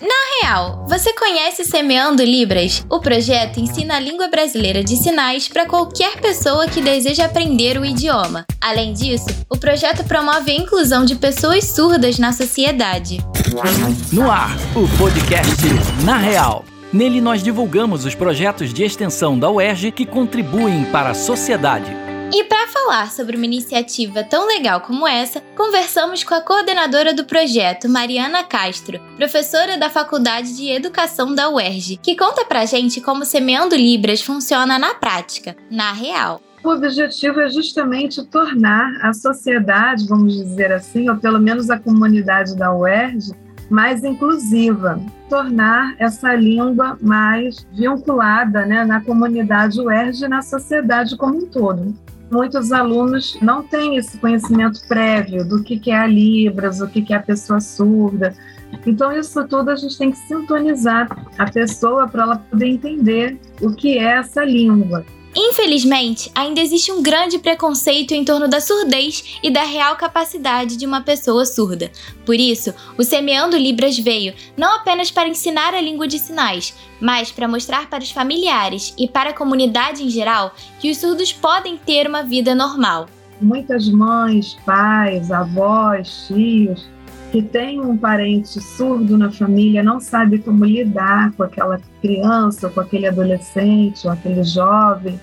Na 0.00 0.46
real, 0.48 0.86
você 0.88 1.12
conhece 1.12 1.64
Semeando 1.64 2.22
Libras? 2.22 2.86
O 2.88 3.00
projeto 3.00 3.58
ensina 3.58 3.96
a 3.96 4.00
língua 4.00 4.28
brasileira 4.28 4.84
de 4.84 4.96
sinais 4.96 5.48
para 5.48 5.66
qualquer 5.66 6.20
pessoa 6.20 6.68
que 6.68 6.80
deseja 6.80 7.24
aprender 7.24 7.76
o 7.78 7.84
idioma. 7.84 8.46
Além 8.60 8.92
disso, 8.92 9.26
o 9.48 9.56
projeto 9.56 10.04
promove 10.04 10.52
a 10.52 10.54
inclusão 10.54 11.04
de 11.04 11.16
pessoas 11.16 11.64
surdas 11.64 12.18
na 12.18 12.32
sociedade. 12.32 13.18
No 14.12 14.30
ar, 14.30 14.56
o 14.76 14.86
podcast 14.96 15.66
Na 16.04 16.16
Real. 16.16 16.64
Nele 16.92 17.20
nós 17.20 17.42
divulgamos 17.42 18.04
os 18.04 18.14
projetos 18.14 18.72
de 18.72 18.84
extensão 18.84 19.38
da 19.38 19.50
UERJ 19.50 19.90
que 19.92 20.06
contribuem 20.06 20.84
para 20.86 21.10
a 21.10 21.14
sociedade. 21.14 22.09
E 22.32 22.44
para 22.44 22.68
falar 22.68 23.10
sobre 23.10 23.36
uma 23.36 23.44
iniciativa 23.44 24.22
tão 24.22 24.46
legal 24.46 24.80
como 24.82 25.06
essa, 25.06 25.42
conversamos 25.56 26.22
com 26.22 26.32
a 26.32 26.40
coordenadora 26.40 27.12
do 27.12 27.24
projeto, 27.24 27.88
Mariana 27.88 28.44
Castro, 28.44 29.00
professora 29.16 29.76
da 29.76 29.90
Faculdade 29.90 30.56
de 30.56 30.70
Educação 30.70 31.34
da 31.34 31.50
UERJ, 31.50 31.96
que 31.96 32.16
conta 32.16 32.44
pra 32.44 32.66
gente 32.66 33.00
como 33.00 33.24
Semeando 33.24 33.74
Libras 33.74 34.22
funciona 34.22 34.78
na 34.78 34.94
prática, 34.94 35.56
na 35.68 35.92
real. 35.92 36.40
O 36.62 36.68
objetivo 36.68 37.40
é 37.40 37.48
justamente 37.48 38.24
tornar 38.24 38.92
a 39.02 39.12
sociedade, 39.12 40.06
vamos 40.06 40.36
dizer 40.36 40.70
assim, 40.70 41.10
ou 41.10 41.16
pelo 41.16 41.40
menos 41.40 41.68
a 41.68 41.80
comunidade 41.80 42.54
da 42.54 42.72
UERJ, 42.72 43.32
mais 43.68 44.04
inclusiva, 44.04 45.00
tornar 45.28 45.96
essa 45.98 46.34
língua 46.34 46.96
mais 47.00 47.66
vinculada 47.72 48.66
né, 48.66 48.84
na 48.84 49.00
comunidade 49.00 49.80
UERJ 49.80 50.24
e 50.24 50.28
na 50.28 50.42
sociedade 50.42 51.16
como 51.16 51.38
um 51.38 51.46
todo. 51.46 51.94
Muitos 52.30 52.70
alunos 52.70 53.36
não 53.42 53.62
têm 53.62 53.96
esse 53.96 54.16
conhecimento 54.18 54.86
prévio 54.86 55.44
do 55.44 55.62
que 55.62 55.90
é 55.90 55.96
a 55.96 56.06
Libras, 56.06 56.80
o 56.80 56.86
que 56.86 57.12
é 57.12 57.16
a 57.16 57.22
pessoa 57.22 57.60
surda. 57.60 58.34
Então, 58.86 59.12
isso 59.12 59.46
tudo 59.48 59.70
a 59.70 59.74
gente 59.74 59.98
tem 59.98 60.12
que 60.12 60.18
sintonizar 60.18 61.08
a 61.36 61.50
pessoa 61.50 62.06
para 62.06 62.22
ela 62.22 62.36
poder 62.36 62.66
entender 62.66 63.36
o 63.60 63.72
que 63.72 63.98
é 63.98 64.18
essa 64.18 64.44
língua. 64.44 65.04
Infelizmente, 65.34 66.30
ainda 66.34 66.60
existe 66.60 66.90
um 66.90 67.02
grande 67.02 67.38
preconceito 67.38 68.12
em 68.12 68.24
torno 68.24 68.48
da 68.48 68.60
surdez 68.60 69.38
e 69.42 69.50
da 69.50 69.62
real 69.62 69.96
capacidade 69.96 70.76
de 70.76 70.84
uma 70.84 71.02
pessoa 71.02 71.46
surda. 71.46 71.90
Por 72.26 72.34
isso, 72.34 72.74
o 72.98 73.04
Semeando 73.04 73.56
Libras 73.56 73.96
veio 73.96 74.34
não 74.56 74.74
apenas 74.74 75.10
para 75.10 75.28
ensinar 75.28 75.72
a 75.72 75.80
língua 75.80 76.08
de 76.08 76.18
sinais, 76.18 76.74
mas 77.00 77.30
para 77.30 77.46
mostrar 77.46 77.88
para 77.88 78.02
os 78.02 78.10
familiares 78.10 78.92
e 78.98 79.06
para 79.06 79.30
a 79.30 79.34
comunidade 79.34 80.02
em 80.02 80.10
geral 80.10 80.52
que 80.80 80.90
os 80.90 80.98
surdos 80.98 81.32
podem 81.32 81.76
ter 81.76 82.08
uma 82.08 82.22
vida 82.22 82.52
normal. 82.52 83.08
Muitas 83.40 83.88
mães, 83.88 84.56
pais, 84.66 85.30
avós, 85.30 86.26
tios 86.26 86.86
que 87.30 87.40
têm 87.40 87.80
um 87.80 87.96
parente 87.96 88.60
surdo 88.60 89.16
na 89.16 89.30
família 89.30 89.82
não 89.82 90.00
sabe 90.00 90.38
como 90.38 90.64
lidar 90.64 91.32
com 91.32 91.44
aquela 91.44 91.80
criança, 92.00 92.66
ou 92.66 92.72
com 92.72 92.80
aquele 92.80 93.06
adolescente, 93.06 94.06
ou 94.06 94.12
aquele 94.12 94.42
jovem, 94.42 95.18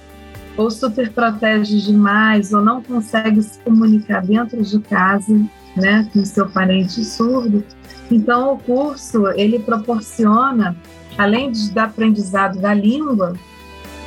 ou 0.55 0.71
super 0.71 1.11
protege 1.11 1.81
demais, 1.81 2.53
ou 2.53 2.61
não 2.61 2.81
consegue 2.81 3.41
se 3.41 3.59
comunicar 3.59 4.25
dentro 4.25 4.61
de 4.63 4.79
casa, 4.79 5.33
né, 5.75 6.09
com 6.13 6.25
seu 6.25 6.49
parente 6.49 7.03
surdo. 7.03 7.63
Então, 8.09 8.53
o 8.53 8.57
curso 8.57 9.27
ele 9.35 9.59
proporciona, 9.59 10.75
além 11.17 11.51
de, 11.51 11.71
do 11.71 11.79
aprendizado 11.79 12.59
da 12.59 12.73
língua, 12.73 13.33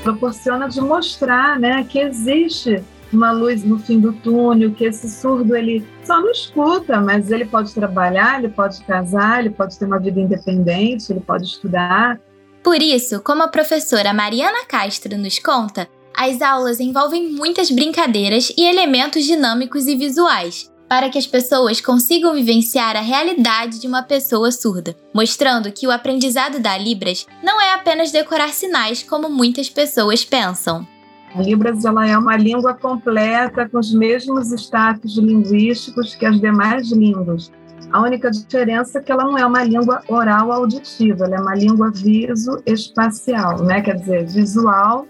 proporciona 0.02 0.68
de 0.68 0.80
mostrar, 0.80 1.60
né, 1.60 1.84
que 1.84 1.98
existe 1.98 2.82
uma 3.16 3.32
luz 3.32 3.64
no 3.64 3.78
fim 3.78 4.00
do 4.00 4.12
túnel, 4.12 4.72
que 4.72 4.84
esse 4.84 5.10
surdo 5.10 5.56
ele 5.56 5.86
só 6.04 6.20
não 6.20 6.30
escuta, 6.30 7.00
mas 7.00 7.30
ele 7.30 7.44
pode 7.44 7.74
trabalhar, 7.74 8.38
ele 8.38 8.52
pode 8.52 8.82
casar, 8.84 9.40
ele 9.40 9.50
pode 9.50 9.78
ter 9.78 9.84
uma 9.84 9.98
vida 9.98 10.20
independente, 10.20 11.12
ele 11.12 11.20
pode 11.20 11.44
estudar. 11.44 12.20
Por 12.62 12.80
isso, 12.82 13.20
como 13.20 13.42
a 13.42 13.48
professora 13.48 14.12
Mariana 14.12 14.64
Castro 14.66 15.16
nos 15.16 15.38
conta, 15.38 15.88
as 16.16 16.42
aulas 16.42 16.80
envolvem 16.80 17.32
muitas 17.32 17.70
brincadeiras 17.70 18.52
e 18.56 18.64
elementos 18.64 19.24
dinâmicos 19.24 19.86
e 19.86 19.96
visuais, 19.96 20.70
para 20.88 21.08
que 21.08 21.16
as 21.16 21.26
pessoas 21.26 21.80
consigam 21.80 22.34
vivenciar 22.34 22.96
a 22.96 23.00
realidade 23.00 23.80
de 23.80 23.86
uma 23.86 24.02
pessoa 24.02 24.50
surda, 24.50 24.94
mostrando 25.14 25.72
que 25.72 25.86
o 25.86 25.90
aprendizado 25.90 26.58
da 26.58 26.76
Libras 26.76 27.26
não 27.42 27.60
é 27.60 27.72
apenas 27.72 28.10
decorar 28.10 28.52
sinais 28.52 29.02
como 29.02 29.30
muitas 29.30 29.70
pessoas 29.70 30.24
pensam. 30.24 30.86
Libras 31.36 31.84
ela 31.84 32.06
é 32.06 32.18
uma 32.18 32.36
língua 32.36 32.74
completa 32.74 33.68
com 33.68 33.78
os 33.78 33.94
mesmos 33.94 34.50
status 34.52 35.16
linguísticos 35.16 36.14
que 36.14 36.26
as 36.26 36.40
demais 36.40 36.90
línguas. 36.90 37.52
A 37.92 38.00
única 38.02 38.30
diferença 38.30 38.98
é 38.98 39.02
que 39.02 39.10
ela 39.10 39.24
não 39.24 39.36
é 39.36 39.44
uma 39.44 39.64
língua 39.64 40.02
oral 40.08 40.52
auditiva, 40.52 41.24
ela 41.24 41.36
é 41.36 41.40
uma 41.40 41.54
língua 41.54 41.90
viso-espacial, 41.90 43.62
né? 43.64 43.80
quer 43.80 43.96
dizer, 43.96 44.26
visual 44.26 45.06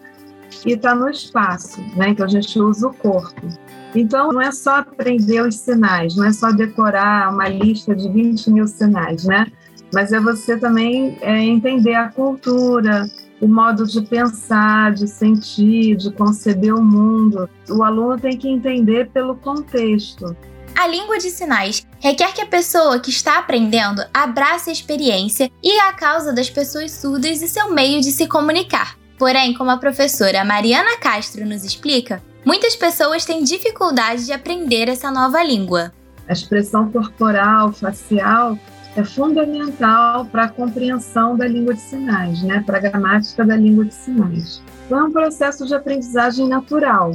e 0.64 0.72
está 0.72 0.94
no 0.94 1.08
espaço, 1.08 1.80
né? 1.96 2.08
então 2.08 2.24
a 2.24 2.28
gente 2.28 2.58
usa 2.58 2.88
o 2.88 2.94
corpo. 2.94 3.48
Então, 3.94 4.32
não 4.32 4.40
é 4.40 4.52
só 4.52 4.76
aprender 4.76 5.42
os 5.42 5.56
sinais, 5.56 6.16
não 6.16 6.24
é 6.24 6.32
só 6.32 6.52
decorar 6.52 7.32
uma 7.32 7.48
lista 7.48 7.94
de 7.94 8.08
20 8.08 8.50
mil 8.50 8.66
sinais, 8.66 9.24
né? 9.24 9.46
Mas 9.92 10.12
é 10.12 10.20
você 10.20 10.56
também 10.56 11.18
é, 11.20 11.40
entender 11.40 11.94
a 11.94 12.08
cultura, 12.08 13.04
o 13.40 13.48
modo 13.48 13.86
de 13.86 14.02
pensar, 14.02 14.92
de 14.92 15.08
sentir, 15.08 15.96
de 15.96 16.10
conceber 16.12 16.74
o 16.74 16.82
mundo. 16.82 17.48
O 17.68 17.82
aluno 17.82 18.18
tem 18.18 18.36
que 18.36 18.48
entender 18.48 19.08
pelo 19.10 19.34
contexto. 19.34 20.36
A 20.76 20.86
língua 20.86 21.18
de 21.18 21.30
sinais 21.30 21.86
requer 21.98 22.32
que 22.32 22.40
a 22.40 22.46
pessoa 22.46 23.00
que 23.00 23.10
está 23.10 23.38
aprendendo 23.38 24.02
abrace 24.14 24.70
a 24.70 24.72
experiência 24.72 25.50
e 25.62 25.78
a 25.80 25.92
causa 25.92 26.32
das 26.32 26.48
pessoas 26.48 26.92
surdas 26.92 27.42
e 27.42 27.48
seu 27.48 27.72
meio 27.72 28.00
de 28.00 28.12
se 28.12 28.26
comunicar. 28.26 28.96
Porém, 29.18 29.52
como 29.52 29.70
a 29.70 29.76
professora 29.76 30.44
Mariana 30.44 30.96
Castro 30.98 31.44
nos 31.44 31.64
explica, 31.64 32.22
muitas 32.44 32.74
pessoas 32.74 33.24
têm 33.24 33.44
dificuldade 33.44 34.24
de 34.24 34.32
aprender 34.32 34.88
essa 34.88 35.10
nova 35.10 35.42
língua. 35.42 35.92
A 36.26 36.32
expressão 36.32 36.90
corporal, 36.90 37.72
facial, 37.72 38.58
é 38.96 39.04
fundamental 39.04 40.24
para 40.26 40.44
a 40.44 40.48
compreensão 40.48 41.36
da 41.36 41.46
língua 41.46 41.74
de 41.74 41.80
sinais, 41.80 42.42
né? 42.42 42.62
para 42.66 42.78
a 42.78 42.80
gramática 42.80 43.44
da 43.44 43.56
língua 43.56 43.84
de 43.84 43.94
sinais. 43.94 44.62
Então, 44.86 44.98
é 44.98 45.04
um 45.04 45.12
processo 45.12 45.66
de 45.66 45.74
aprendizagem 45.74 46.48
natural. 46.48 47.12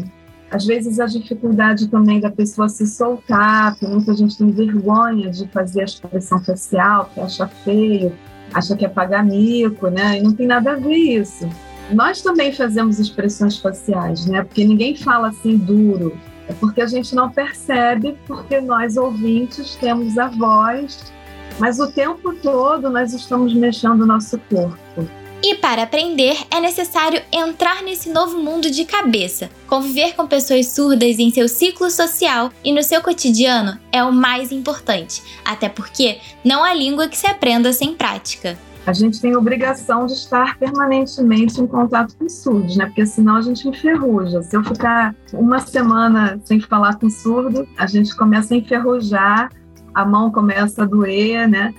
Às 0.50 0.66
vezes, 0.66 1.00
a 1.00 1.06
dificuldade 1.06 1.88
também 1.88 2.22
da 2.22 2.32
pessoa 2.32 2.70
se 2.70 2.88
soltar, 2.88 3.72
porque 3.72 3.88
muita 3.88 4.14
gente 4.14 4.38
tem 4.38 4.52
vergonha 4.52 5.30
de 5.30 5.48
fazer 5.50 5.82
a 5.82 5.86
expressão 5.86 6.42
facial, 6.42 7.06
porque 7.06 7.20
acha 7.20 7.48
feio, 7.48 8.14
acha 8.54 8.76
que 8.76 8.86
é 8.86 8.90
pagar 8.90 9.26
mico, 9.26 9.90
né? 9.90 10.20
E 10.20 10.22
não 10.22 10.32
tem 10.32 10.48
nada 10.48 10.74
a 10.74 10.76
ver 10.76 10.96
isso. 10.96 11.50
Nós 11.92 12.22
também 12.22 12.54
fazemos 12.54 13.00
expressões 13.00 13.58
faciais, 13.58 14.26
né? 14.28 14.44
Porque 14.44 14.64
ninguém 14.64 14.96
fala 14.96 15.30
assim 15.30 15.58
duro. 15.58 16.18
É 16.48 16.54
porque 16.54 16.80
a 16.80 16.88
gente 16.88 17.14
não 17.16 17.30
percebe, 17.30 18.16
porque 18.26 18.62
nós 18.62 18.96
ouvintes 18.96 19.76
temos 19.76 20.18
a 20.18 20.28
voz 20.28 21.12
mas 21.60 21.80
o 21.80 21.92
tempo 21.92 22.34
todo 22.36 22.90
nós 22.90 23.14
estamos 23.14 23.54
mexendo 23.54 24.02
o 24.02 24.06
nosso 24.06 24.38
corpo. 24.50 25.08
E 25.44 25.56
para 25.56 25.84
aprender 25.84 26.36
é 26.50 26.60
necessário 26.60 27.22
entrar 27.32 27.84
nesse 27.84 28.10
novo 28.10 28.40
mundo 28.40 28.72
de 28.72 28.84
cabeça. 28.84 29.50
Conviver 29.68 30.16
com 30.16 30.26
pessoas 30.26 30.68
surdas 30.70 31.20
em 31.20 31.30
seu 31.30 31.48
ciclo 31.48 31.92
social 31.92 32.50
e 32.64 32.74
no 32.74 32.82
seu 32.82 33.02
cotidiano 33.02 33.78
é 33.92 34.04
o 34.04 34.12
mais 34.12 34.52
importante, 34.52 35.22
até 35.46 35.70
porque 35.70 36.18
não 36.44 36.64
há 36.64 36.74
língua 36.74 37.08
que 37.08 37.18
se 37.18 37.28
aprenda 37.28 37.72
sem 37.74 37.94
prática. 37.94 38.58
A 38.88 38.94
gente 38.94 39.20
tem 39.20 39.36
obrigação 39.36 40.06
de 40.06 40.14
estar 40.14 40.58
permanentemente 40.58 41.60
em 41.60 41.66
contato 41.66 42.16
com 42.18 42.30
surdos, 42.30 42.78
né? 42.78 42.86
Porque 42.86 43.06
senão 43.06 43.36
a 43.36 43.42
gente 43.42 43.68
enferruja. 43.68 44.44
Se 44.44 44.56
eu 44.56 44.64
ficar 44.64 45.16
uma 45.34 45.60
semana 45.60 46.40
sem 46.44 46.60
falar 46.60 47.00
com 47.00 47.10
surdo, 47.10 47.68
a 47.78 47.88
gente 47.88 48.16
começa 48.16 48.54
a 48.54 48.58
enferrujar 48.58 49.50
a 49.96 50.06
mão 50.06 50.30
começa 50.30 50.84
a 50.84 50.86
doer, 50.86 51.48
né? 51.48 51.74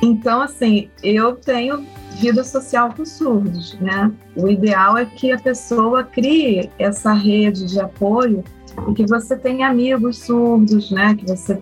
Então, 0.00 0.40
assim, 0.40 0.88
eu 1.02 1.34
tenho 1.34 1.84
vida 2.12 2.44
social 2.44 2.94
com 2.96 3.04
surdos, 3.04 3.76
né? 3.80 4.12
O 4.36 4.48
ideal 4.48 4.96
é 4.96 5.04
que 5.04 5.32
a 5.32 5.38
pessoa 5.38 6.04
crie 6.04 6.70
essa 6.78 7.12
rede 7.12 7.66
de 7.66 7.80
apoio 7.80 8.44
e 8.88 8.94
que 8.94 9.06
você 9.06 9.36
tenha 9.36 9.68
amigos 9.68 10.18
surdos, 10.18 10.90
né? 10.90 11.14
Que 11.14 11.26
você 11.26 11.60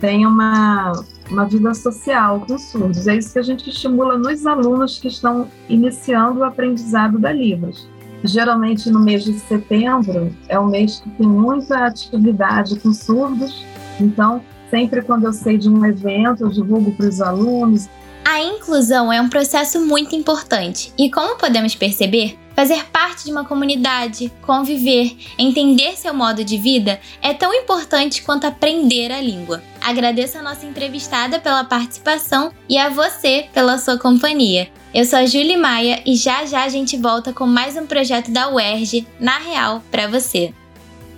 tenha 0.00 0.28
uma, 0.28 0.92
uma 1.30 1.44
vida 1.44 1.72
social 1.74 2.40
com 2.40 2.58
surdos. 2.58 3.06
É 3.06 3.16
isso 3.16 3.32
que 3.32 3.38
a 3.38 3.42
gente 3.42 3.70
estimula 3.70 4.18
nos 4.18 4.44
alunos 4.46 4.98
que 4.98 5.08
estão 5.08 5.48
iniciando 5.68 6.40
o 6.40 6.44
aprendizado 6.44 7.18
da 7.18 7.32
Libras. 7.32 7.88
Geralmente 8.24 8.90
no 8.90 9.00
mês 9.00 9.24
de 9.24 9.34
setembro 9.34 10.34
é 10.48 10.58
um 10.58 10.66
mês 10.66 11.00
que 11.00 11.10
tem 11.10 11.26
muita 11.26 11.86
atividade 11.86 12.78
com 12.80 12.92
surdos, 12.92 13.64
então 14.00 14.42
Sempre 14.76 15.00
quando 15.00 15.24
eu 15.24 15.32
sei 15.32 15.56
de 15.56 15.70
um 15.70 15.86
evento, 15.86 16.42
eu 16.42 16.50
divulgo 16.50 16.92
para 16.92 17.08
os 17.08 17.22
alunos. 17.22 17.88
A 18.22 18.42
inclusão 18.42 19.10
é 19.10 19.18
um 19.18 19.28
processo 19.28 19.80
muito 19.80 20.14
importante 20.14 20.92
e, 20.98 21.10
como 21.10 21.38
podemos 21.38 21.74
perceber, 21.74 22.38
Fazer 22.54 22.86
parte 22.86 23.26
de 23.26 23.30
uma 23.30 23.44
comunidade, 23.44 24.32
conviver, 24.40 25.14
entender 25.38 25.94
seu 25.94 26.14
modo 26.14 26.42
de 26.42 26.56
vida 26.56 26.98
é 27.20 27.34
tão 27.34 27.52
importante 27.52 28.22
quanto 28.22 28.46
aprender 28.46 29.12
a 29.12 29.20
língua. 29.20 29.62
Agradeço 29.78 30.38
a 30.38 30.42
nossa 30.42 30.64
entrevistada 30.64 31.38
pela 31.38 31.64
participação 31.64 32.50
e 32.66 32.78
a 32.78 32.88
você 32.88 33.44
pela 33.52 33.76
sua 33.76 33.98
companhia. 33.98 34.70
Eu 34.94 35.04
sou 35.04 35.18
a 35.18 35.26
Julie 35.26 35.58
Maia 35.58 36.00
e 36.06 36.16
já 36.16 36.46
já 36.46 36.64
a 36.64 36.68
gente 36.70 36.96
volta 36.96 37.30
com 37.30 37.46
mais 37.46 37.76
um 37.76 37.84
projeto 37.84 38.30
da 38.30 38.48
UERJ, 38.48 39.06
na 39.20 39.36
real, 39.36 39.82
para 39.90 40.08
você. 40.08 40.54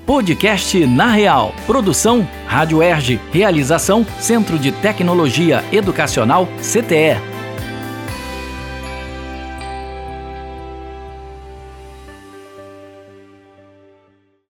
Podcast 0.09 0.87
Na 0.87 1.11
Real. 1.11 1.55
Produção 1.67 2.27
Rádio 2.47 2.83
Erge. 2.83 3.21
Realização 3.31 4.07
Centro 4.19 4.59
de 4.59 4.73
Tecnologia 4.73 5.63
Educacional 5.71 6.49
CTE. 6.63 7.38